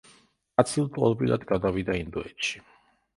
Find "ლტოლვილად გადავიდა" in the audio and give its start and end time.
0.85-1.99